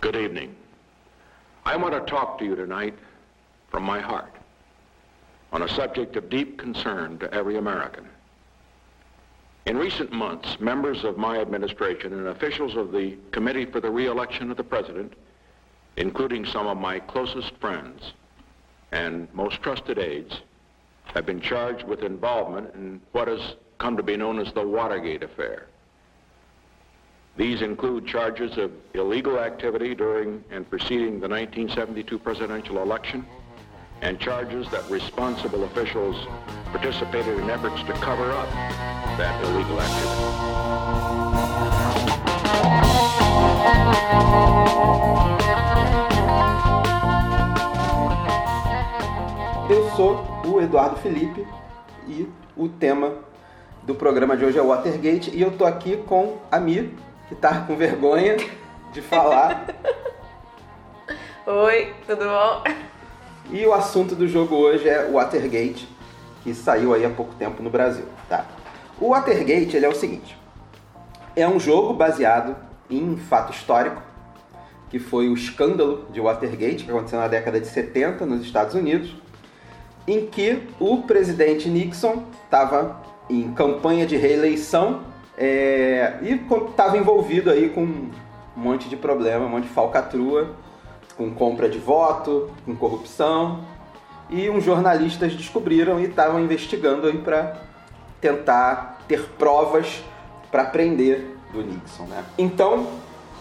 [0.00, 0.56] Good evening.
[1.66, 2.94] I want to talk to you tonight
[3.70, 4.34] from my heart
[5.52, 8.08] on a subject of deep concern to every American.
[9.66, 14.50] In recent months, members of my administration and officials of the Committee for the Re-Election
[14.50, 15.12] of the President,
[15.98, 18.14] including some of my closest friends
[18.92, 20.40] and most trusted aides,
[21.12, 25.22] have been charged with involvement in what has come to be known as the Watergate
[25.22, 25.66] affair.
[27.36, 33.24] These include charges of illegal activity during and preceding the 1972 presidential election
[34.02, 36.16] and charges that responsible officials
[36.72, 38.48] participated in efforts to cover up
[39.16, 41.20] that illegal activity.
[49.70, 51.46] Eu sou o Eduardo Felipe
[52.08, 53.14] e o tema
[53.84, 56.92] do programa de hoje é Watergate e eu tô aqui com a Mi,
[57.30, 58.36] que tá com vergonha
[58.92, 59.66] de falar.
[61.46, 62.64] Oi, tudo bom?
[63.52, 65.88] e o assunto do jogo hoje é Watergate,
[66.42, 68.44] que saiu aí há pouco tempo no Brasil, tá?
[69.00, 70.36] O Watergate, ele é o seguinte.
[71.36, 72.56] É um jogo baseado
[72.90, 74.02] em fato histórico,
[74.88, 79.14] que foi o escândalo de Watergate, que aconteceu na década de 70 nos Estados Unidos,
[80.04, 85.02] em que o presidente Nixon estava em campanha de reeleição
[85.42, 86.34] é, e
[86.68, 88.10] estava envolvido aí com um
[88.54, 90.50] monte de problema, um monte de falcatrua,
[91.16, 93.60] com compra de voto, com corrupção,
[94.28, 97.56] e uns jornalistas descobriram e estavam investigando aí para
[98.20, 100.04] tentar ter provas
[100.50, 102.22] para prender do Nixon, né?
[102.36, 102.86] Então,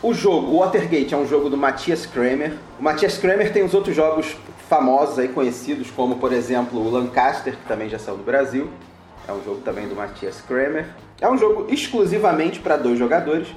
[0.02, 2.58] o jogo, Watergate, é um jogo do Matthias Kramer.
[2.80, 4.38] O Matthias Kramer tem os outros jogos
[4.70, 8.70] famosos aí conhecidos, como por exemplo o Lancaster, que também já saiu do Brasil.
[9.30, 10.88] É um jogo também do Matthias Kramer.
[11.22, 13.48] É um jogo exclusivamente para dois jogadores.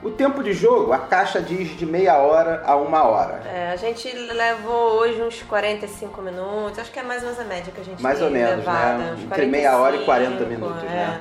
[0.00, 3.42] O tempo de jogo, a caixa diz de meia hora a uma hora.
[3.44, 7.44] É, a gente levou hoje uns 45 minutos, acho que é mais ou menos a
[7.44, 9.16] média que a gente Mais ou menos, né?
[9.16, 10.86] uns Entre meia hora e 40 45, minutos, é.
[10.86, 11.20] né?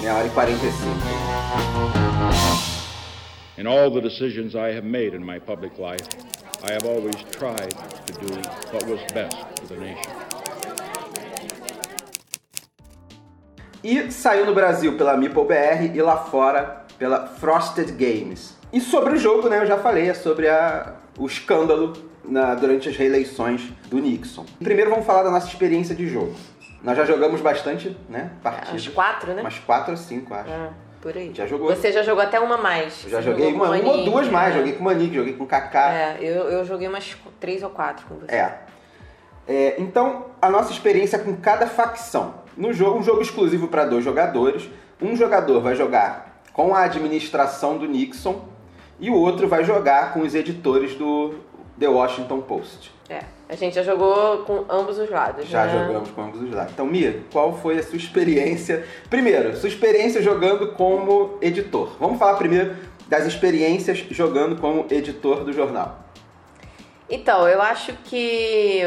[0.00, 0.86] Meia hora e 45.
[3.58, 6.08] In all the decisions I have made in my public life,
[6.66, 7.74] I have always tried
[8.06, 8.32] to do
[8.72, 10.29] what was best for the nation.
[13.82, 18.54] E saiu no Brasil pela Meeple BR e lá fora pela Frosted Games.
[18.72, 22.88] E sobre o jogo, né, eu já falei, é sobre a, o escândalo na- durante
[22.88, 24.44] as reeleições do Nixon.
[24.62, 26.34] Primeiro vamos falar da nossa experiência de jogo.
[26.82, 28.74] Nós já jogamos bastante, né, partidas.
[28.86, 29.40] Uns quatro, né?
[29.40, 30.50] Umas quatro ou cinco, acho.
[30.50, 30.68] É,
[31.00, 31.32] por aí.
[31.34, 31.68] Já jogou?
[31.74, 33.02] Você já jogou até uma mais.
[33.04, 34.58] Eu já Você joguei uma, com uma ou Manique, duas mais, né?
[34.60, 35.92] joguei com o Manique, joguei com o Kaká.
[35.92, 38.34] É, eu, eu joguei umas três ou quatro com você.
[38.34, 38.58] É.
[39.48, 42.34] É, Então, a nossa experiência com cada facção.
[42.56, 44.68] No jogo, um jogo exclusivo para dois jogadores.
[45.00, 48.44] Um jogador vai jogar com a administração do Nixon
[48.98, 51.34] e o outro vai jogar com os editores do
[51.78, 52.92] The Washington Post.
[53.08, 55.72] É, A gente já jogou com ambos os lados, Já né?
[55.72, 56.72] jogamos com ambos os lados.
[56.72, 58.86] Então, Mia, qual foi a sua experiência?
[59.08, 61.96] Primeiro, sua experiência jogando como editor.
[61.98, 62.76] Vamos falar primeiro
[63.08, 65.98] das experiências jogando como editor do jornal.
[67.08, 68.82] Então, eu acho que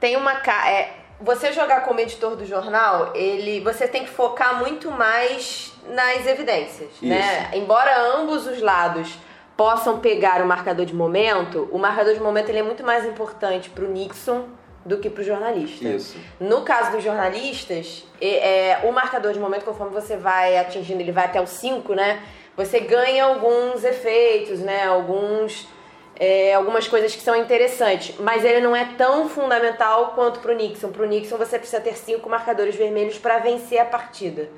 [0.00, 0.32] tem uma
[0.66, 0.88] é,
[1.20, 6.90] você jogar como editor do jornal, ele você tem que focar muito mais nas evidências,
[7.02, 7.50] né?
[7.54, 9.18] Embora ambos os lados
[9.56, 13.68] possam pegar o marcador de momento, o marcador de momento ele é muito mais importante
[13.70, 14.46] para o Nixon
[14.84, 15.86] do que para o jornalista.
[15.86, 16.16] Isso.
[16.40, 21.12] No caso dos jornalistas, e- é, o marcador de momento, conforme você vai atingindo, ele
[21.12, 22.22] vai até o 5, né?
[22.56, 24.86] Você ganha alguns efeitos, né?
[24.86, 25.68] Alguns,
[26.20, 28.14] é, algumas coisas que são interessantes.
[28.20, 30.90] Mas ele não é tão fundamental quanto pro Nixon.
[30.90, 34.50] Pro Nixon você precisa ter cinco marcadores vermelhos para vencer a partida.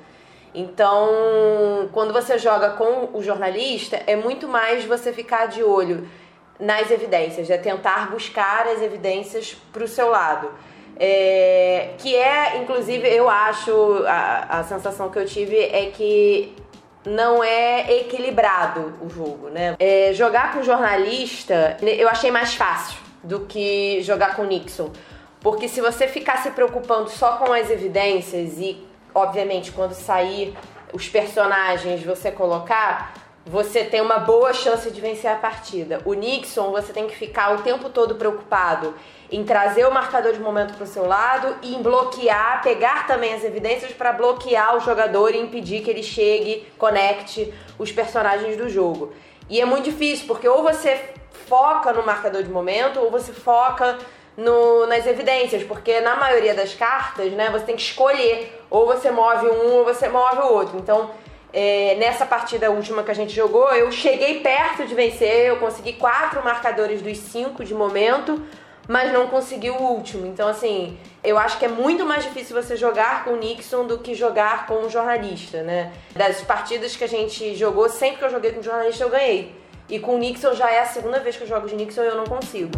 [0.53, 6.07] Então, quando você joga com o jornalista, é muito mais você ficar de olho
[6.59, 10.51] nas evidências, é tentar buscar as evidências para o seu lado.
[10.99, 16.53] É, que é, inclusive, eu acho, a, a sensação que eu tive é que
[17.05, 19.75] não é equilibrado o jogo, né?
[19.79, 24.91] É, jogar com jornalista eu achei mais fácil do que jogar com Nixon.
[25.39, 28.81] Porque se você ficar se preocupando só com as evidências e,
[29.13, 30.55] obviamente, quando sair
[30.93, 33.13] os personagens você colocar,
[33.45, 36.01] você tem uma boa chance de vencer a partida.
[36.05, 38.93] O Nixon, você tem que ficar o tempo todo preocupado
[39.35, 43.33] em trazer o marcador de momento para o seu lado e em bloquear, pegar também
[43.33, 48.69] as evidências para bloquear o jogador e impedir que ele chegue, conecte os personagens do
[48.69, 49.11] jogo.
[49.49, 50.99] E é muito difícil, porque ou você
[51.47, 53.97] foca no marcador de momento ou você foca
[54.37, 59.09] no- nas evidências, porque na maioria das cartas, né, você tem que escolher ou você
[59.09, 60.77] move um ou você move o outro.
[60.77, 61.09] Então,
[61.51, 65.93] é, nessa partida última que a gente jogou, eu cheguei perto de vencer, eu consegui
[65.93, 68.41] quatro marcadores dos cinco de momento,
[68.87, 70.25] mas não consegui o último.
[70.25, 73.99] Então, assim, eu acho que é muito mais difícil você jogar com o Nixon do
[73.99, 75.91] que jogar com um jornalista, né?
[76.15, 79.55] Das partidas que a gente jogou, sempre que eu joguei com um jornalista, eu ganhei.
[79.89, 82.07] E com o Nixon já é a segunda vez que eu jogo de Nixon e
[82.07, 82.71] eu não consigo.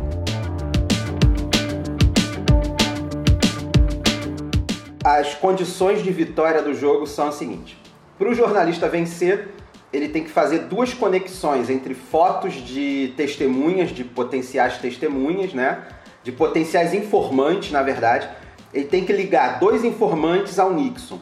[5.03, 7.85] As condições de vitória do jogo são as seguintes
[8.17, 9.49] para o jornalista vencer,
[9.95, 15.83] ele tem que fazer duas conexões entre fotos de testemunhas, de potenciais testemunhas, né?
[16.21, 18.27] De potenciais informantes, na verdade.
[18.73, 21.19] Ele tem que ligar dois informantes ao Nixon.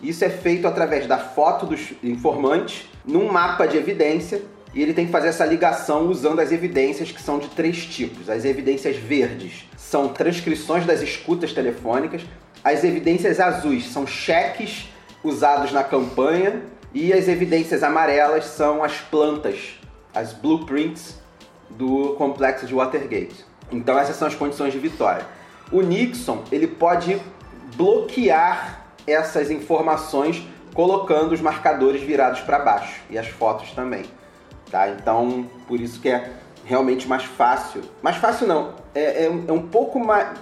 [0.00, 5.06] Isso é feito através da foto dos informantes num mapa de evidência e ele tem
[5.06, 8.30] que fazer essa ligação usando as evidências que são de três tipos.
[8.30, 12.22] As evidências verdes são transcrições das escutas telefônicas,
[12.62, 14.88] as evidências azuis são cheques
[15.22, 16.62] usados na campanha
[16.94, 19.78] e as evidências amarelas são as plantas,
[20.14, 21.20] as blueprints
[21.68, 23.44] do complexo de Watergate.
[23.72, 25.26] Então essas são as condições de vitória.
[25.72, 27.20] O Nixon ele pode
[27.76, 34.04] bloquear essas informações colocando os marcadores virados para baixo e as fotos também,
[34.70, 34.88] tá?
[34.88, 36.32] Então por isso que é
[36.64, 37.82] realmente mais fácil.
[38.00, 40.38] Mais fácil não, é, é, é um pouco mais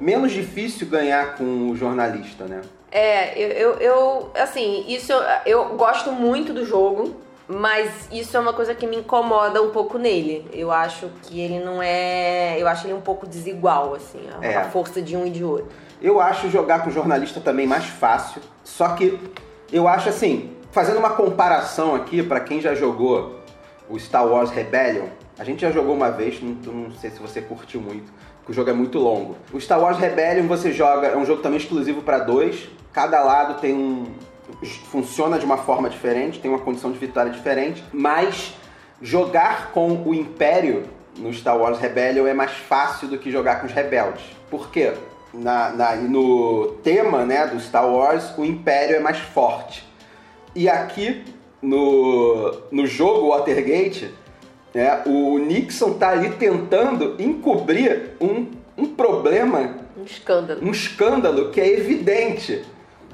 [0.00, 2.60] menos difícil ganhar com o jornalista, né?
[2.90, 7.16] É, eu, eu, eu, assim, isso eu, eu gosto muito do jogo,
[7.48, 10.48] mas isso é uma coisa que me incomoda um pouco nele.
[10.52, 12.60] Eu acho que ele não é.
[12.60, 14.56] Eu acho ele um pouco desigual, assim, a, é.
[14.56, 15.68] a força de um e de outro.
[16.00, 19.18] Eu acho jogar com jornalista também mais fácil, só que
[19.72, 23.40] eu acho assim, fazendo uma comparação aqui para quem já jogou
[23.88, 25.06] o Star Wars Rebellion,
[25.38, 28.54] a gente já jogou uma vez, não, não sei se você curtiu muito, porque o
[28.54, 29.36] jogo é muito longo.
[29.52, 33.60] O Star Wars Rebellion você joga, é um jogo também exclusivo para dois, cada lado
[33.60, 34.06] tem um.
[34.90, 38.54] funciona de uma forma diferente, tem uma condição de vitória diferente, mas
[39.02, 40.84] jogar com o Império
[41.18, 44.24] no Star Wars Rebellion é mais fácil do que jogar com os rebeldes.
[44.50, 44.94] Por quê?
[45.34, 49.86] Na, na, no tema né, do Star Wars, o Império é mais forte.
[50.54, 51.22] E aqui,
[51.60, 54.14] no, no jogo Watergate,
[54.72, 58.46] né, o Nixon tá ali tentando encobrir um,
[58.78, 59.74] um problema.
[59.94, 60.66] Um escândalo.
[60.66, 62.64] Um escândalo que é evidente.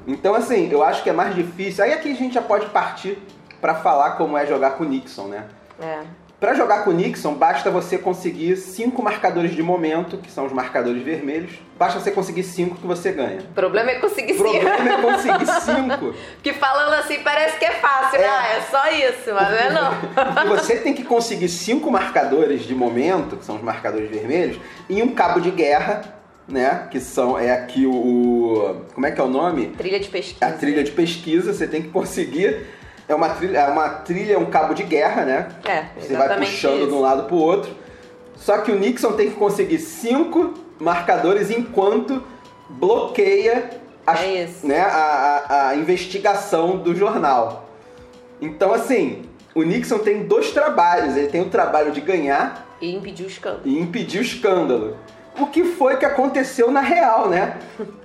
[0.07, 1.83] Então, assim, eu acho que é mais difícil.
[1.83, 3.17] Aí aqui a gente já pode partir
[3.61, 5.45] para falar como é jogar com o Nixon, né?
[5.81, 5.99] É.
[6.43, 10.51] Para jogar com o Nixon, basta você conseguir cinco marcadores de momento, que são os
[10.51, 11.53] marcadores vermelhos.
[11.79, 13.39] Basta você conseguir cinco que você ganha.
[13.39, 14.49] O problema é conseguir cinco.
[14.49, 16.13] O problema é conseguir cinco.
[16.43, 18.25] que falando assim parece que é fácil, né?
[18.25, 18.29] é.
[18.29, 18.57] né?
[18.57, 20.47] É só isso, mas não é não.
[20.53, 24.59] você tem que conseguir cinco marcadores de momento, que são os marcadores vermelhos,
[24.89, 26.87] em um cabo de guerra né?
[26.91, 29.67] Que são é aqui o como é que é o nome?
[29.77, 30.45] Trilha de pesquisa.
[30.45, 32.65] A trilha de pesquisa, você tem que conseguir
[33.07, 35.49] é uma trilha, é uma trilha, é um cabo de guerra, né?
[35.65, 36.87] É, você vai puxando isso.
[36.87, 37.71] de um lado pro outro.
[38.35, 42.23] Só que o Nixon tem que conseguir cinco marcadores enquanto
[42.69, 43.69] bloqueia
[44.05, 47.69] as, é né, a, a, a investigação do jornal.
[48.41, 49.23] Então, assim,
[49.53, 51.15] o Nixon tem dois trabalhos.
[51.15, 53.61] Ele tem o trabalho de ganhar e impedir o escândalo.
[53.65, 54.97] E impedir o escândalo
[55.39, 57.57] o que foi que aconteceu na real, né?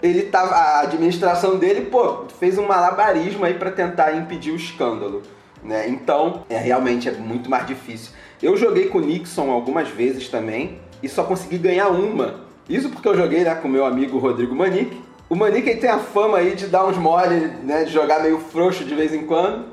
[0.02, 5.22] Ele tava, a administração dele, pô, fez um malabarismo aí para tentar impedir o escândalo,
[5.62, 5.88] né?
[5.88, 8.12] Então, é realmente é muito mais difícil.
[8.42, 12.46] Eu joguei com o Nixon algumas vezes também e só consegui ganhar uma.
[12.68, 15.02] Isso porque eu joguei né, com meu amigo Rodrigo Manique.
[15.28, 18.84] O Manique tem a fama aí de dar uns mole, né, de jogar meio frouxo
[18.84, 19.66] de vez em quando.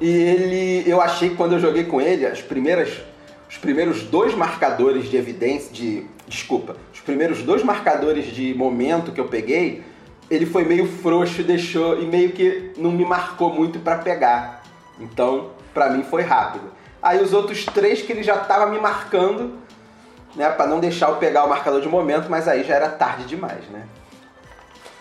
[0.00, 3.02] E ele, eu achei que quando eu joguei com ele, as primeiras
[3.50, 9.20] os primeiros dois marcadores de evidência, de desculpa, os primeiros dois marcadores de momento que
[9.20, 9.84] eu peguei,
[10.30, 14.62] ele foi meio frouxo deixou e meio que não me marcou muito para pegar.
[15.00, 16.70] Então, para mim foi rápido.
[17.02, 19.58] Aí os outros três que ele já estava me marcando,
[20.36, 23.24] né, para não deixar eu pegar o marcador de momento, mas aí já era tarde
[23.24, 23.86] demais, né?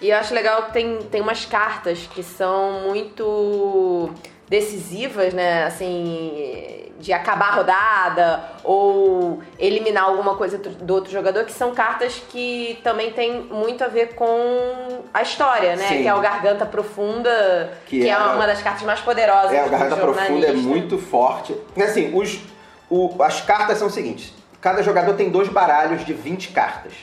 [0.01, 4.09] E eu acho legal que tem, tem umas cartas que são muito
[4.50, 5.65] decisivas, né?
[5.65, 12.22] Assim, de acabar a rodada ou eliminar alguma coisa do outro jogador, que são cartas
[12.29, 15.88] que também tem muito a ver com a história, né?
[15.88, 16.01] Sim.
[16.01, 19.63] Que é o Garganta Profunda, que, que é, é, uma das cartas mais poderosas é,
[19.63, 21.56] do Garganta Profunda é muito forte.
[21.82, 22.41] Assim, os,
[22.89, 26.94] o, as cartas são o seguinte, cada jogador tem dois baralhos de 20 cartas.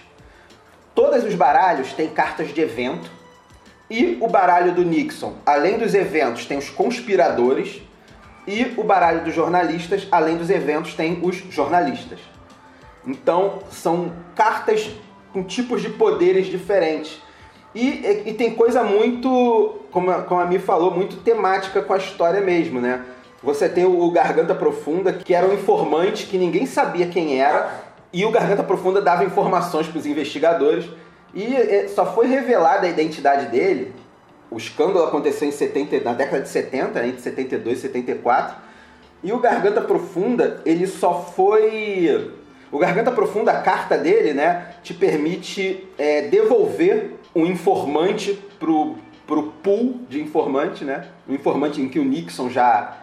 [0.94, 3.10] Todos os baralhos têm cartas de evento,
[3.90, 7.82] e o baralho do Nixon, além dos eventos, tem os conspiradores,
[8.46, 12.20] e o baralho dos jornalistas, além dos eventos, tem os jornalistas.
[13.06, 14.90] Então, são cartas
[15.32, 17.20] com tipos de poderes diferentes.
[17.74, 21.98] E, e tem coisa muito, como a, como a Mi falou, muito temática com a
[21.98, 23.04] história mesmo, né?
[23.42, 28.24] Você tem o Garganta Profunda, que era um informante que ninguém sabia quem era, e
[28.24, 30.86] o Garganta Profunda dava informações para os investigadores,
[31.36, 33.94] e é, só foi revelada a identidade dele.
[34.50, 38.56] O escândalo aconteceu em 70, na década de 70, né, entre 72 e 74,
[39.22, 42.32] e o Garganta Profunda, ele só foi.
[42.72, 49.52] O Garganta Profunda, a carta dele, né, te permite é, devolver um informante pro, pro
[49.62, 51.06] pool de informante, né?
[51.28, 52.96] Um informante em que o Nixon já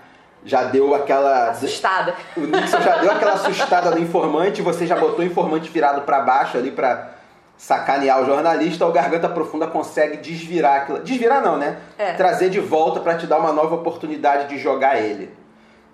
[0.45, 2.15] já deu aquela assustada.
[2.35, 6.19] O Nixon já deu aquela assustada no informante, você já botou o informante virado para
[6.19, 7.12] baixo ali para
[7.57, 10.99] sacanear o jornalista, o Garganta Profunda consegue desvirar aquilo.
[10.99, 11.77] Desvirar não, né?
[11.97, 12.13] É.
[12.13, 15.29] Trazer de volta para te dar uma nova oportunidade de jogar ele,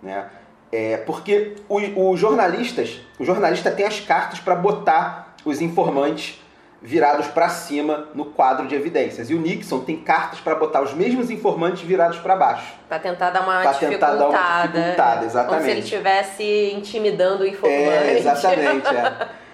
[0.01, 0.25] né?
[0.71, 6.39] É, porque os jornalistas, o jornalista tem as cartas para botar os informantes
[6.81, 9.29] virados para cima no quadro de evidências.
[9.29, 12.73] E o Nixon tem cartas para botar os mesmos informantes virados para baixo.
[12.87, 14.11] Para tentar dar uma pra dificultada.
[14.13, 15.49] Tentar dar uma dificultada, exatamente.
[15.49, 17.81] Como se ele estivesse intimidando o informante.
[17.81, 18.87] É, exatamente.
[18.87, 19.27] É.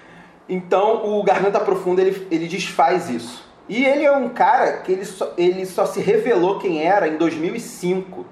[0.48, 3.44] Então, o Garganta Profunda, ele, ele desfaz isso.
[3.68, 7.18] E ele é um cara que ele só, ele só se revelou quem era em
[7.18, 8.26] 2005.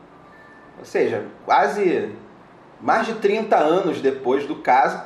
[0.77, 2.11] Ou seja, quase
[2.79, 5.01] mais de 30 anos depois do caso.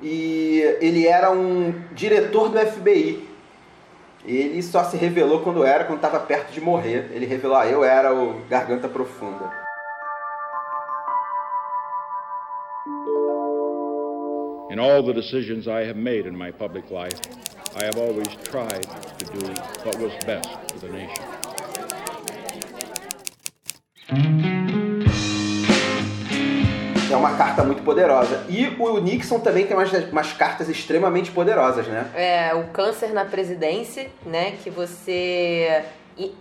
[0.00, 3.28] E ele era um diretor do FBI.
[4.24, 7.10] Ele só se revelou quando era, quando estava perto de morrer.
[7.12, 9.63] Ele revelou, ah, eu era o Garganta Profunda.
[14.74, 17.20] In all the decisions I have made in my public life,
[17.76, 18.82] I have always tried
[19.20, 19.46] to do
[19.84, 21.24] what was best for the nation.
[27.08, 28.44] É uma carta muito poderosa.
[28.48, 32.10] E o Nixon também tem umas, umas cartas extremamente poderosas, né?
[32.12, 34.56] É, o câncer na presidência, né?
[34.64, 35.84] Que você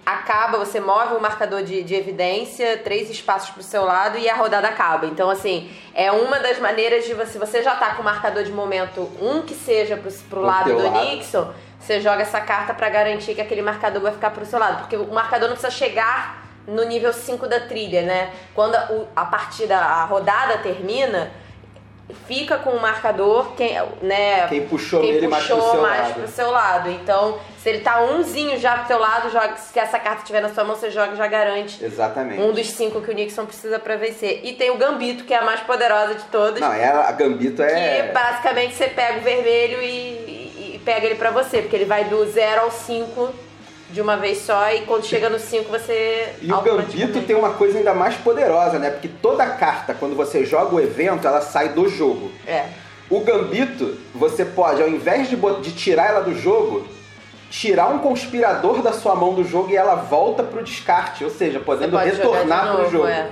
[0.06, 4.30] acaba, você move o marcador de, de evidência três espaços para o seu lado e
[4.30, 5.06] a rodada acaba.
[5.08, 7.40] Então, assim, é uma das maneiras de você.
[7.40, 9.98] Você já tá com o marcador de momento um que seja
[10.30, 11.06] para o lado do lado.
[11.06, 14.60] Nixon, você joga essa carta para garantir que aquele marcador vai ficar para o seu
[14.60, 14.80] lado.
[14.80, 18.32] Porque o marcador não precisa chegar no nível 5 da trilha, né?
[18.54, 21.32] Quando a, a partida, a rodada termina,
[22.28, 26.14] fica com o marcador quem, né, quem puxou, quem ele puxou mais, pro seu, mais
[26.14, 26.90] pro seu lado.
[26.90, 30.50] Então, se ele tá umzinho já pro teu lado, joga, se essa carta estiver na
[30.50, 32.42] sua mão, você joga e já garante Exatamente.
[32.42, 34.42] um dos cinco que o Nixon precisa para vencer.
[34.44, 36.60] E tem o Gambito, que é a mais poderosa de todas.
[36.60, 38.08] Não, é, a Gambito é...
[38.08, 41.86] Que basicamente você pega o vermelho e, e, e pega ele para você, porque ele
[41.86, 43.34] vai do 0 ao 5
[43.94, 46.34] de uma vez só e quando chega no 5 você.
[46.42, 48.90] E o Gambito tem uma coisa ainda mais poderosa, né?
[48.90, 52.32] Porque toda carta, quando você joga o evento, ela sai do jogo.
[52.48, 52.66] É.
[53.08, 56.88] O Gambito, você pode, ao invés de, de tirar ela do jogo,
[57.52, 61.60] tirar um conspirador da sua mão do jogo e ela volta pro descarte, ou seja,
[61.60, 63.08] podendo retornar novo, pro jogo.
[63.08, 63.30] É.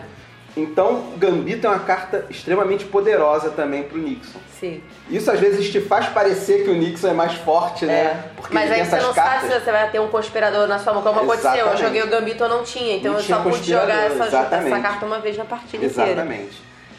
[0.56, 4.40] Então, Gambito é uma carta extremamente poderosa também pro Nixon.
[4.60, 4.84] Sim.
[5.10, 7.94] Isso às vezes te faz parecer que o Nixon é mais forte, né?
[7.94, 8.24] É.
[8.36, 9.42] Porque Mas aí você não cartas.
[9.42, 11.68] sabe se você vai ter um conspirador na sua mão, como aconteceu.
[11.68, 14.28] Eu joguei o Gambito ou não tinha, então não eu tinha só pude jogar essa,
[14.28, 14.74] exatamente.
[14.74, 16.22] essa, carta uma vez na partida Exatamente.
[16.22, 16.48] inteira.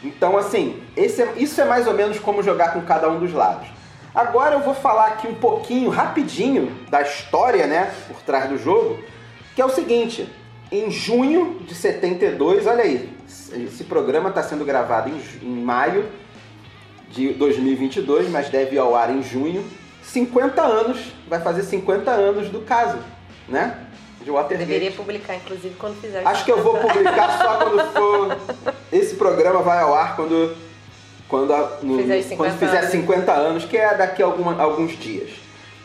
[0.03, 1.05] Então, assim, é,
[1.37, 3.67] isso é mais ou menos como jogar com cada um dos lados.
[4.13, 8.99] Agora eu vou falar aqui um pouquinho, rapidinho, da história, né, por trás do jogo,
[9.55, 10.27] que é o seguinte.
[10.71, 16.05] Em junho de 72, olha aí, esse programa está sendo gravado em, em, maio
[17.09, 19.63] de 2022, mas deve ir ao ar em junho.
[20.01, 22.97] 50 anos, vai fazer 50 anos do caso,
[23.47, 23.85] né?
[24.21, 24.67] De Watergate.
[24.67, 26.25] Deveria publicar, inclusive, quando fizer.
[26.25, 28.73] Acho que eu vou publicar só quando for.
[28.91, 30.55] Esse programa vai ao ar quando,
[31.27, 31.53] quando,
[31.83, 32.91] no, fizer quando fizer anos.
[32.91, 35.29] 50 anos, que é daqui a alguma, alguns dias.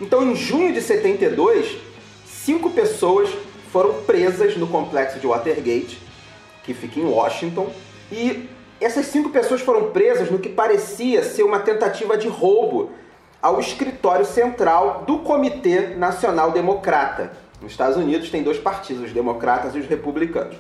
[0.01, 1.77] Então, em junho de 72,
[2.25, 3.29] cinco pessoas
[3.73, 6.09] foram presas no complexo de Watergate
[6.69, 7.71] que fica em Washington,
[8.13, 8.47] e
[8.79, 12.91] essas cinco pessoas foram presas no que parecia ser uma tentativa de roubo
[13.41, 17.33] ao escritório central do Comitê Nacional Democrata.
[17.63, 20.57] Nos Estados Unidos tem dois partidos, os democratas e os republicanos.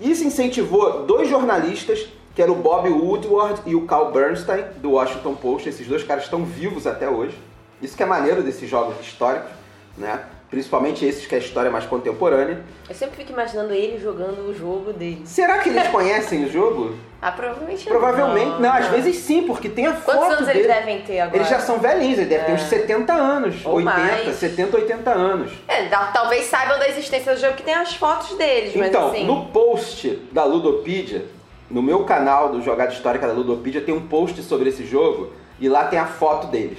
[0.00, 5.34] Isso incentivou dois jornalistas, que eram o Bob Woodward e o Carl Bernstein, do Washington
[5.34, 5.68] Post.
[5.68, 7.38] Esses dois caras estão vivos até hoje.
[7.80, 9.50] Isso que é maneiro desses jogos históricos,
[9.96, 10.24] né?
[10.50, 12.60] Principalmente esses que é a história mais contemporânea.
[12.88, 15.22] Eu sempre fico imaginando ele jogando o jogo dele.
[15.24, 16.94] Será que eles conhecem o jogo?
[17.20, 18.46] Ah, provavelmente Provavelmente.
[18.50, 18.60] não.
[18.60, 20.60] Não, às vezes sim, porque tem a Quantos foto anos dele.
[20.60, 21.36] eles devem ter agora?
[21.38, 22.46] Eles já são velhinhos, eles devem É.
[22.46, 24.36] ter uns 70 anos, Ou 80, mais.
[24.36, 25.52] 70, 80 anos.
[25.66, 29.24] É, talvez saibam da existência do jogo que tem as fotos deles, mas Então, assim...
[29.24, 31.24] no post da Ludopedia,
[31.68, 35.68] no meu canal do Jogada Histórica da Ludopedia, tem um post sobre esse jogo e
[35.68, 36.78] lá tem a foto deles.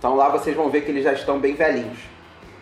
[0.00, 1.98] Então lá vocês vão ver que eles já estão bem velhinhos.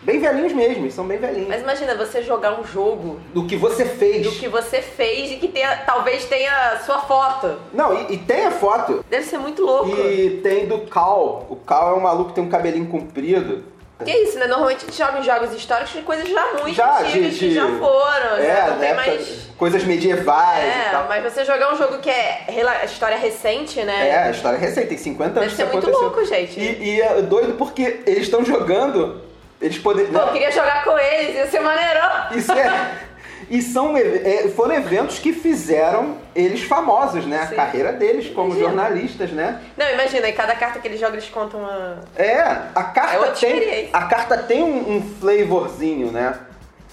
[0.03, 1.49] Bem velhinhos mesmo, são bem velhinhos.
[1.49, 4.23] Mas imagina você jogar um jogo Do que você fez.
[4.23, 7.57] do que você fez e que tenha, talvez tenha sua foto.
[7.73, 9.03] Não, e, e tem a foto.
[9.09, 9.89] Deve ser muito louco.
[9.89, 11.45] E tem do Cal.
[11.49, 13.63] O Cal é um maluco que tem um cabelinho comprido.
[14.05, 14.45] Que isso, né?
[14.45, 17.53] Normalmente a gente joga em jogos históricos de coisas já muito Já, antigas de- que
[17.55, 18.35] já foram.
[18.37, 19.49] É, já não na tem mais.
[19.57, 21.07] coisas medievais e É, tal.
[21.09, 22.45] mas você jogar um jogo que é
[22.85, 24.27] história recente, né?
[24.27, 26.01] É, história é recente, tem 50 anos Deve ser muito aconteceu.
[26.09, 26.59] louco, gente.
[26.59, 29.19] E, e é doido porque eles estão jogando,
[29.61, 30.05] eles podem...
[30.07, 32.09] Pô, eu queria jogar com eles, ia ser maneirão.
[32.35, 33.07] Isso é...
[33.49, 37.43] E são, é, foram eventos que fizeram eles famosos, né?
[37.43, 37.55] A Sim.
[37.55, 38.67] carreira deles como Imagina.
[38.67, 39.61] jornalistas, né?
[39.77, 41.99] Não, imagina, e cada carta que eles jogam, eles contam uma.
[42.15, 42.41] É,
[42.75, 46.37] a carta É tem, a carta tem um, um flavorzinho, né?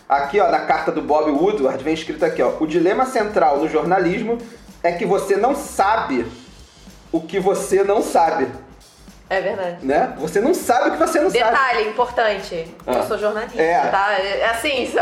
[0.08, 3.68] Aqui, ó, na carta do Bob Woodward vem escrito aqui, ó: "O dilema central no
[3.68, 4.38] jornalismo
[4.82, 6.24] é que você não sabe
[7.10, 8.46] o que você não sabe,
[9.28, 9.78] É verdade.
[9.84, 10.12] né?
[10.18, 11.42] Você não sabe o que você não sabe.
[11.42, 12.92] Detalhe importante, Ah.
[12.92, 13.86] eu sou jornalista, É.
[13.88, 14.12] tá?
[14.12, 15.00] É assim, só.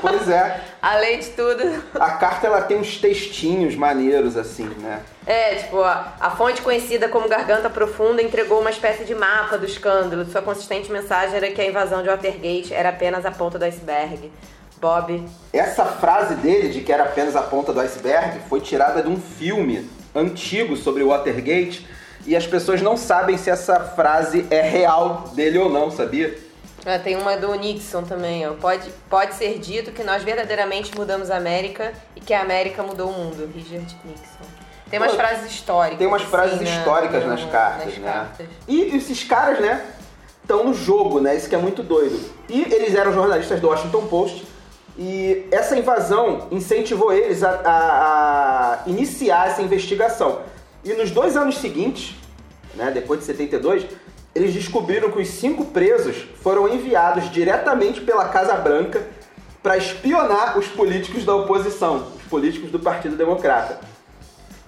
[0.00, 0.60] Pois é.
[0.80, 1.84] Além de tudo.
[2.00, 5.00] A carta ela tem uns textinhos maneiros assim, né?
[5.26, 9.66] É, tipo, a, a fonte conhecida como Garganta Profunda entregou uma espécie de mapa do
[9.66, 10.24] escândalo.
[10.24, 14.32] Sua consistente mensagem era que a invasão de Watergate era apenas a ponta do iceberg.
[14.80, 15.28] Bob.
[15.52, 19.20] Essa frase dele de que era apenas a ponta do iceberg foi tirada de um
[19.20, 21.86] filme antigo sobre Watergate
[22.28, 26.36] e as pessoas não sabem se essa frase é real dele ou não, sabia?
[26.84, 28.52] Ah, tem uma do Nixon também, ó.
[28.52, 33.08] Pode, pode ser dito que nós verdadeiramente mudamos a América e que a América mudou
[33.08, 33.50] o mundo.
[33.54, 34.44] Richard Nixon.
[34.90, 35.98] Tem umas Pô, frases históricas.
[35.98, 38.12] Tem umas assim, frases na- históricas nas cartas, nas né?
[38.12, 38.46] cartas.
[38.68, 39.84] E esses caras, né,
[40.42, 41.34] estão no jogo, né?
[41.34, 42.20] Isso que é muito doido.
[42.48, 44.46] E eles eram jornalistas do Washington Post
[44.98, 50.40] e essa invasão incentivou eles a, a- a iniciar essa investigação.
[50.88, 52.16] E nos dois anos seguintes,
[52.74, 53.84] né, depois de 72,
[54.34, 59.06] eles descobriram que os cinco presos foram enviados diretamente pela Casa Branca
[59.62, 63.78] para espionar os políticos da oposição, os políticos do Partido Democrata.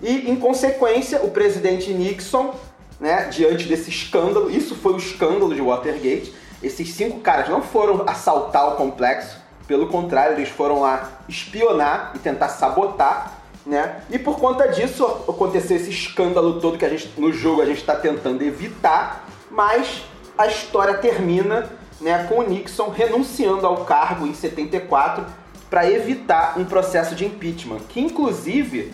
[0.03, 2.55] E, em consequência, o presidente Nixon,
[3.01, 8.05] né, diante desse escândalo, isso foi o escândalo de Watergate, esses cinco caras não foram
[8.07, 14.01] assaltar o complexo, pelo contrário, eles foram lá espionar e tentar sabotar, né?
[14.11, 17.79] E por conta disso aconteceu esse escândalo todo que a gente no jogo a gente
[17.81, 20.03] está tentando evitar, mas
[20.39, 21.69] a história termina,
[22.01, 25.25] né, com o Nixon renunciando ao cargo em 74
[25.69, 28.93] para evitar um processo de impeachment, que inclusive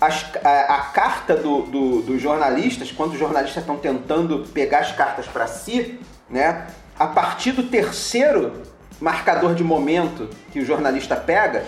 [0.00, 4.92] as- a, a carta do- do- dos jornalistas, quando os jornalistas estão tentando pegar as
[4.92, 6.66] cartas para si, né?
[6.98, 8.62] A partir do terceiro
[9.00, 11.64] marcador de momento que o jornalista pega,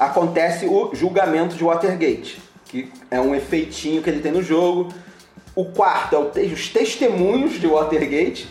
[0.00, 4.88] acontece o julgamento de Watergate, que é um efeitinho que ele tem no jogo.
[5.54, 8.48] O quarto é o te- os testemunhos de Watergate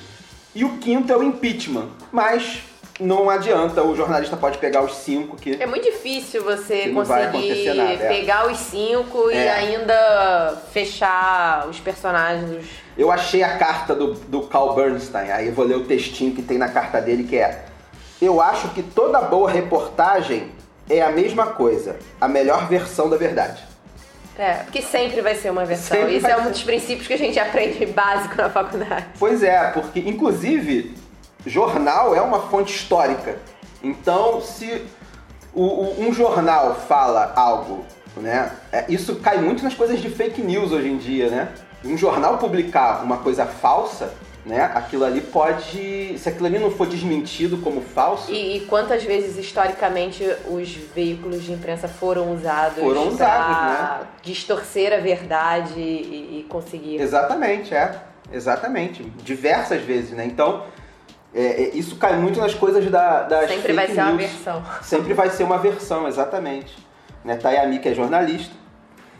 [0.53, 1.88] e o quinto é o impeachment.
[2.12, 2.59] Mas
[2.99, 7.95] não adianta, o jornalista pode pegar os cinco que É muito difícil você conseguir é.
[8.09, 9.49] pegar os cinco e É.
[9.51, 12.65] ainda fechar os personagens.
[12.97, 16.41] Eu achei a carta do, do Carl Bernstein, aí eu vou ler o textinho que
[16.41, 17.65] tem na carta dele, que é
[18.21, 20.51] Eu acho que toda boa reportagem
[20.89, 23.63] é a mesma coisa, a melhor versão da verdade.
[24.38, 25.97] É, porque sempre vai ser uma versão.
[25.97, 29.06] Sempre Isso é um dos princípios que a gente aprende básico na faculdade.
[29.19, 30.95] Pois é, porque inclusive
[31.45, 33.38] jornal é uma fonte histórica.
[33.84, 34.86] Então, se
[35.54, 37.86] o- o- um jornal fala algo,
[38.17, 38.52] né?
[38.71, 41.49] é, isso cai muito nas coisas de fake news hoje em dia, né?
[41.84, 44.13] Um jornal publicar uma coisa falsa,
[44.49, 44.63] né?
[44.73, 49.38] Aquilo ali pode, se aquilo ali não for desmentido como falso, E, e quantas vezes,
[49.38, 54.07] historicamente, os veículos de imprensa foram usados Foram usados, né?
[54.23, 56.99] distorcer a verdade e, e conseguir.
[56.99, 57.95] Exatamente, é.
[58.31, 59.03] Exatamente.
[59.23, 60.25] Diversas vezes, né?
[60.25, 60.63] Então,
[61.33, 64.21] é, é, isso cai muito nas coisas da, das Sempre vai ser uma news.
[64.31, 64.63] versão.
[64.81, 66.75] Sempre vai ser uma versão, exatamente.
[67.23, 67.35] Né?
[67.38, 68.53] Tayami, que é jornalista.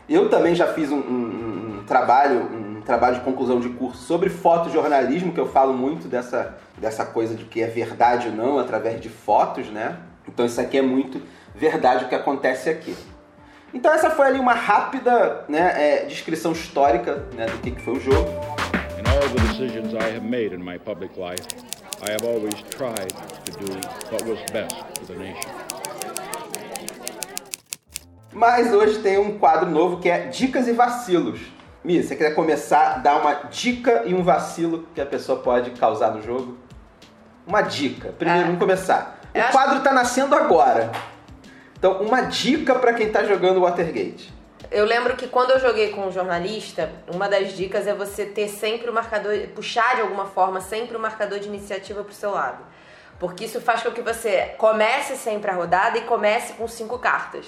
[0.08, 4.28] Eu também já fiz um, um- um trabalho, um trabalho de conclusão de curso sobre
[4.28, 9.00] fotojornalismo, que eu falo muito dessa, dessa coisa de que é verdade ou não através
[9.00, 9.96] de fotos, né?
[10.26, 11.22] Então isso aqui é muito
[11.54, 12.96] verdade o que acontece aqui.
[13.72, 17.94] Então essa foi ali uma rápida né, é, descrição histórica né, do que, que foi
[17.94, 18.28] o jogo.
[18.98, 21.46] In all the decisions I have made in my public life,
[22.02, 23.12] I have always tried
[23.44, 23.72] to do
[24.10, 25.48] what was best for the nation.
[28.32, 31.59] Mas hoje tem um quadro novo que é Dicas e Vacilos.
[31.82, 36.10] Mi, você quer começar, dar uma dica e um vacilo que a pessoa pode causar
[36.10, 36.58] no jogo?
[37.46, 38.12] Uma dica.
[38.12, 38.46] Primeiro, Ah.
[38.46, 39.18] vamos começar.
[39.34, 40.90] O quadro tá nascendo agora.
[41.78, 44.32] Então, uma dica pra quem tá jogando Watergate.
[44.70, 48.48] Eu lembro que quando eu joguei com um jornalista, uma das dicas é você ter
[48.48, 52.58] sempre o marcador, puxar de alguma forma sempre o marcador de iniciativa pro seu lado.
[53.18, 57.46] Porque isso faz com que você comece sempre a rodada e comece com cinco cartas.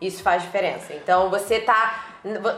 [0.00, 0.92] Isso faz diferença.
[0.94, 2.06] Então você tá.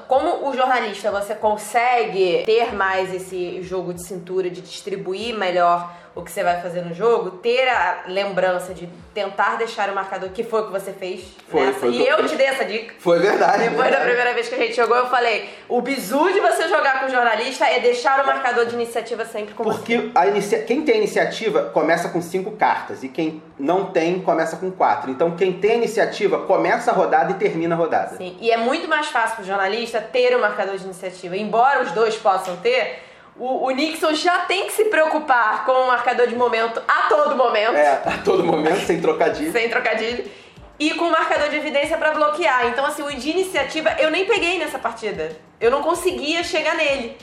[0.07, 6.23] Como o jornalista, você consegue ter mais esse jogo de cintura, de distribuir melhor o
[6.23, 10.43] que você vai fazer no jogo, ter a lembrança de tentar deixar o marcador, que
[10.43, 11.81] foi o que você fez Foi, nessa.
[11.81, 12.95] foi e eu eu te dei essa dica.
[12.99, 13.69] Foi verdade.
[13.69, 17.01] Depois da primeira vez que a gente jogou, eu falei: o bizu de você jogar
[17.01, 19.79] com o jornalista é deixar o marcador de iniciativa sempre com você.
[19.79, 20.63] Porque a inicia...
[20.63, 25.11] quem tem iniciativa começa com cinco cartas e quem não tem começa com quatro.
[25.11, 28.17] Então quem tem iniciativa começa a rodada e termina a rodada.
[28.17, 31.37] Sim, e é muito mais fácil pro jornalista ter o marcador de iniciativa.
[31.37, 33.04] Embora os dois possam ter,
[33.37, 37.37] o, o Nixon já tem que se preocupar com o marcador de momento a todo
[37.37, 39.51] momento, É, a todo momento, sem trocadilho.
[39.53, 40.31] sem trocadilho,
[40.79, 42.67] e com o marcador de evidência pra bloquear.
[42.67, 45.37] Então, assim, o de iniciativa eu nem peguei nessa partida.
[45.61, 47.17] Eu não conseguia chegar nele.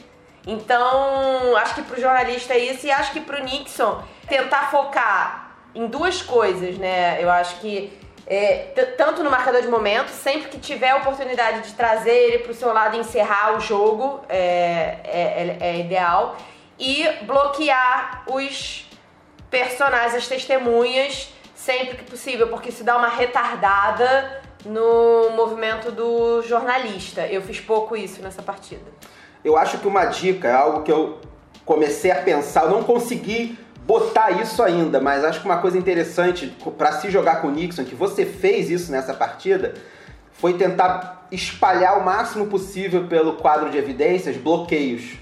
[0.48, 5.86] Então, acho que pro jornalista é isso, e acho que pro Nixon tentar focar em
[5.88, 7.18] duas coisas, né?
[7.22, 7.92] Eu acho que
[8.28, 12.54] é, tanto no marcador de momento, sempre que tiver a oportunidade de trazer ele pro
[12.54, 16.38] seu lado e encerrar o jogo, é, é- é- é ideal.
[16.80, 18.88] E bloquear os
[19.50, 27.28] personagens, as testemunhas, sempre que possível, porque isso dá uma retardada no movimento do jornalista.
[27.28, 28.86] Eu fiz pouco isso nessa partida.
[29.44, 31.20] Eu acho que uma dica é algo que eu
[31.66, 36.56] comecei a pensar, eu não consegui botar isso ainda, mas acho que uma coisa interessante
[36.78, 39.74] para se jogar com o Nixon, que você fez isso nessa partida,
[40.34, 45.18] foi tentar espalhar o máximo possível pelo quadro de evidências bloqueios.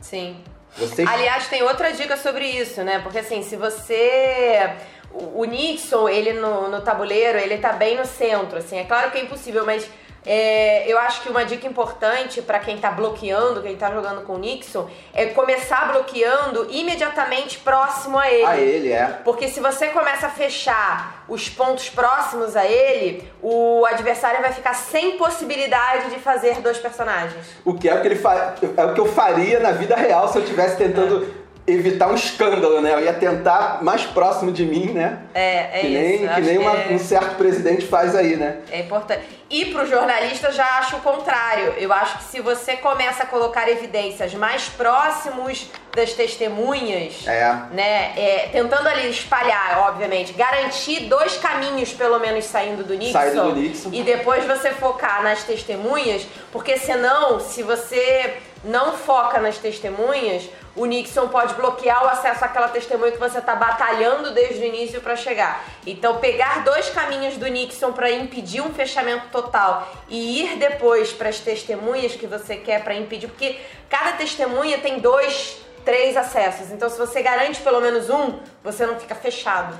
[0.00, 0.42] Sim.
[0.76, 3.00] Você Aliás, tem outra dica sobre isso, né?
[3.00, 4.70] Porque assim, se você.
[5.12, 8.78] O Nixon, ele no, no tabuleiro, ele tá bem no centro, assim.
[8.78, 9.88] É claro que é impossível, mas
[10.30, 14.34] é, eu acho que uma dica importante pra quem tá bloqueando, quem tá jogando com
[14.34, 18.44] o Nixon, é começar bloqueando imediatamente próximo a ele.
[18.44, 19.06] a ele é.
[19.24, 24.74] Porque se você começa a fechar os pontos próximos a ele, o adversário vai ficar
[24.74, 27.46] sem possibilidade de fazer dois personagens.
[27.64, 28.54] O que é o que ele fa...
[28.76, 31.26] é o que eu faria na vida real se eu estivesse tentando
[31.72, 32.94] evitar um escândalo, né?
[32.94, 35.18] Eu ia tentar mais próximo de mim, né?
[35.34, 35.98] É, é que isso.
[36.00, 38.58] nem, que acho nem uma- é- um certo presidente faz aí, né?
[38.70, 39.22] É importante.
[39.50, 41.74] E pro jornalista já acho o contrário.
[41.78, 47.54] Eu acho que se você começa a colocar evidências mais próximos das testemunhas, É.
[47.72, 53.42] né, é, tentando ali espalhar, obviamente, garantir dois caminhos pelo menos saindo do Nixon, Saindo
[53.42, 53.88] do Nixon.
[53.92, 60.42] e depois você focar nas testemunhas, porque senão, se você não foca nas testemunhas,
[60.78, 65.00] o Nixon pode bloquear o acesso àquela testemunha que você está batalhando desde o início
[65.00, 65.64] para chegar.
[65.84, 71.28] Então, pegar dois caminhos do Nixon para impedir um fechamento total e ir depois para
[71.28, 76.70] as testemunhas que você quer para impedir, porque cada testemunha tem dois, três acessos.
[76.70, 79.76] Então, se você garante pelo menos um, você não fica fechado.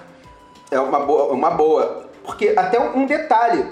[0.69, 2.09] É uma boa, uma boa.
[2.25, 3.69] Porque até um detalhe,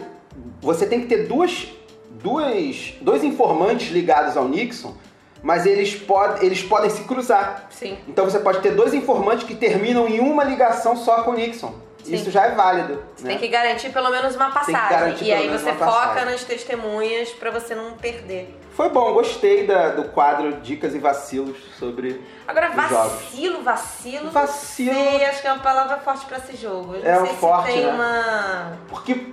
[0.61, 1.67] você tem que ter duas,
[2.09, 4.95] duas, dois informantes ligados ao Nixon,
[5.43, 7.67] mas eles, pod, eles podem se cruzar.
[7.71, 7.99] Sim.
[8.09, 11.73] Então você pode ter dois informantes que terminam em uma ligação só com o Nixon.
[12.05, 12.15] Sim.
[12.15, 13.03] Isso já é válido.
[13.17, 13.31] Você né?
[13.31, 14.89] tem que garantir pelo menos uma passagem.
[14.91, 16.25] garantir E aí você foca passagem.
[16.27, 18.57] nas testemunhas para você não perder.
[18.77, 23.13] Foi bom, gostei da- do quadro Dicas e Vacilos sobre Agora, os jogos.
[23.13, 24.31] vacilo, vacilo.
[24.31, 24.95] Vacilo.
[24.95, 26.95] Sei, acho que é uma palavra forte pra esse jogo.
[26.95, 27.93] Eu não É sei um se forte, tem né?
[27.93, 28.79] uma.
[28.89, 29.33] Porque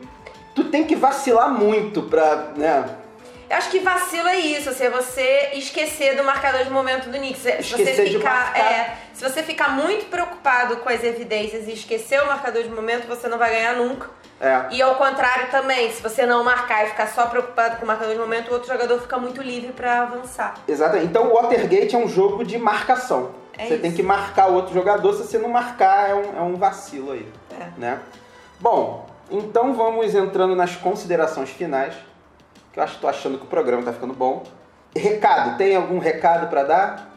[0.55, 2.85] tu tem que vacilar muito pra, né?
[3.53, 7.45] Acho que vacilo é isso, assim, é você esquecer do marcador de momento do Knicks.
[7.45, 11.67] É, Se você Esquecer de ficar, é, se você ficar muito preocupado com as evidências
[11.67, 14.09] e esquecer o marcador de momento, você não vai ganhar nunca.
[14.41, 14.65] É.
[14.71, 18.13] E ao contrário também, se você não marcar e ficar só preocupado com o marcador
[18.13, 20.55] de momento, o outro jogador fica muito livre pra avançar.
[20.67, 21.07] Exatamente.
[21.07, 23.31] Então o Watergate é um jogo de marcação.
[23.57, 23.81] É você isso.
[23.81, 27.11] tem que marcar o outro jogador, se você não marcar, é um, é um vacilo
[27.11, 27.25] aí.
[27.57, 27.67] É.
[27.79, 27.99] Né?
[28.59, 31.93] Bom, então vamos entrando nas considerações finais.
[32.73, 34.43] Que eu acho, tô achando que o programa tá ficando bom.
[34.95, 37.13] Recado, tem algum recado pra dar?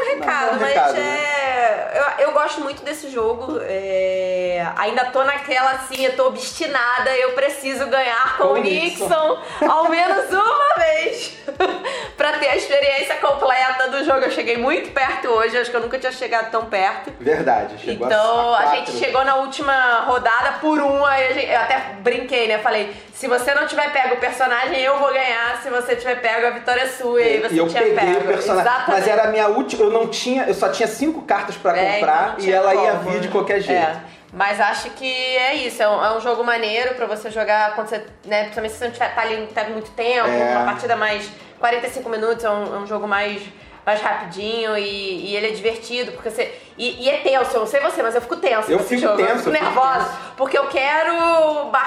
[0.00, 1.00] um recado, Não, não é um mas recado, é.
[1.00, 2.18] né?
[2.18, 3.58] Eu, eu gosto muito desse jogo.
[3.62, 4.39] é,
[4.76, 9.04] Ainda tô naquela assim, eu tô obstinada, eu preciso ganhar com, Com o Nixon.
[9.08, 11.36] Nixon ao menos uma vez
[12.16, 14.20] pra ter a experiência completa do jogo.
[14.20, 17.12] Eu cheguei muito perto hoje, acho que eu nunca tinha chegado tão perto.
[17.20, 17.78] Verdade.
[17.78, 21.58] Chegou Então, a, a gente chegou na última rodada por um, aí a gente- eu
[21.60, 22.58] até brinquei, né?
[22.58, 25.60] Falei, se você não tiver pego o personagem, eu vou ganhar.
[25.62, 27.20] Se você tiver pego, a vitória é sua.
[27.20, 28.20] E aí você eu tinha peguei pego.
[28.20, 28.62] o personagem.
[28.72, 28.90] Exatamente.
[29.00, 29.84] Mas era a minha última.
[29.84, 30.44] Eu não tinha.
[30.44, 33.20] Eu só tinha cinco cartas pra É, então comprar não e ela ia como, vir
[33.20, 33.32] de né?
[33.32, 33.82] qualquer jeito.
[33.82, 33.96] É.
[34.32, 37.88] Mas acho que é isso, é um, é um jogo maneiro pra você jogar quando
[37.88, 40.56] você, né, principalmente se você não tiver, tá ali tá muito tempo, É.
[40.56, 43.42] uma partida mais 45 minutos, é um, é um jogo mais
[43.84, 46.52] mais rapidinho e, e ele é divertido, porque você.
[46.76, 48.70] E, e, é tenso, eu não sei você, mas eu fico tenso.
[48.70, 49.16] Eu fico jogo.
[49.16, 49.32] tenso.
[49.32, 50.10] Eu fico nervosa.
[50.36, 51.12] Porque eu quero.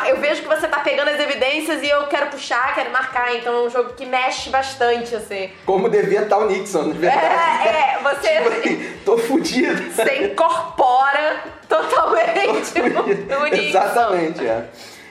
[0.08, 3.36] Eu vejo que você tá pegando as evidências e eu quero puxar, quero marcar.
[3.36, 5.50] Então é um jogo que mexe bastante, assim.
[5.66, 7.68] Como devia estar o Nixon, na verdade.
[7.68, 8.28] É, é, você.
[8.38, 9.92] tipo assim, tô fudido.
[9.92, 12.80] Você incorpora totalmente
[13.36, 13.80] o Nixon.
[13.80, 14.66] Exatamente, é.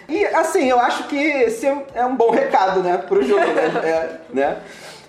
[0.09, 3.73] E assim, eu acho que esse é um bom recado, né, pro jogo, né?
[3.83, 4.57] É, né?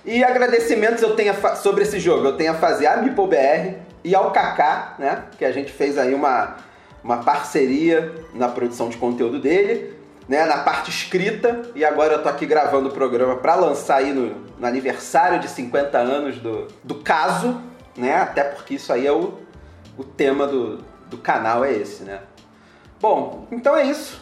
[0.05, 4.31] E agradecimentos eu tenho sobre esse jogo, eu tenho a fazer a MipoBR e ao
[4.31, 6.57] Kaká, né, que a gente fez aí uma,
[7.01, 9.93] uma parceria na produção de conteúdo dele,
[10.27, 14.11] né, na parte escrita, e agora eu tô aqui gravando o programa para lançar aí
[14.11, 17.61] no, no, aniversário de 50 anos do, do caso,
[17.95, 19.39] né, até porque isso aí é o,
[19.97, 22.19] o tema do, do canal, é esse, né.
[22.99, 24.21] Bom, então é isso.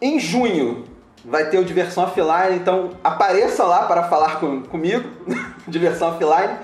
[0.00, 0.84] Em junho
[1.24, 5.08] vai ter o Diversão Offline, então apareça lá para falar com, comigo,
[5.66, 6.54] Diversão Offline.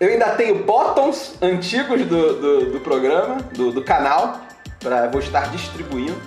[0.00, 4.40] Eu ainda tenho bottoms antigos do, do, do programa, do, do canal,
[4.80, 6.20] para vou estar distribuindo.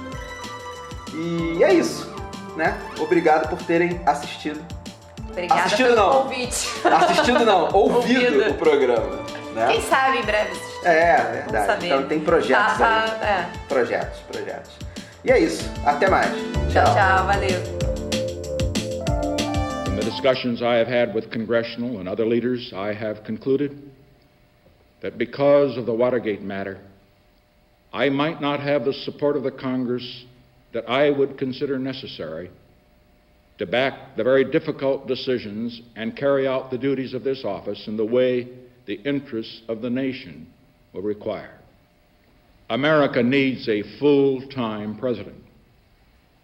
[1.13, 2.13] E é isso,
[2.55, 2.77] né?
[2.99, 4.59] Obrigado por terem assistido.
[5.29, 6.23] Obrigada assistido pelo não.
[6.23, 6.69] convite.
[6.85, 8.51] Assistido não, ouvido, Ouvido.
[8.51, 9.19] o programa.
[9.53, 9.67] Né?
[9.71, 10.87] Quem sabe em breve assistir.
[10.87, 11.85] É, Vamos verdade.
[11.87, 13.11] Então tem projetos Tá, aí.
[13.19, 13.45] tá, é.
[13.67, 14.71] Projetos, projetos.
[15.27, 15.69] E é isso.
[15.85, 16.31] Até mais.
[16.71, 17.27] Tchau, tchau.
[17.27, 17.59] Valeu.
[19.83, 23.77] From the discussions I have had with congressional and other leaders, I have concluded
[25.01, 26.77] that because of the Watergate matter,
[27.91, 30.25] I might not have the support of the Congress
[30.71, 32.49] that I would consider necessary
[33.57, 37.97] to back the very difficult decisions and carry out the duties of this office in
[37.97, 38.47] the way
[38.85, 40.47] the interests of the nation
[40.93, 41.56] will require.
[42.69, 45.43] America needs a full time president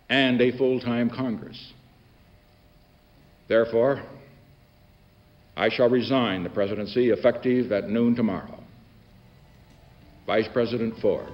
[0.09, 1.73] and a full time Congress.
[3.47, 4.01] Therefore,
[5.55, 8.63] I shall resign the presidency effective at noon tomorrow.
[10.25, 11.27] Vice President Ford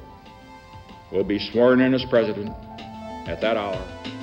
[1.11, 2.49] will be sworn in as president
[3.27, 4.18] at that hour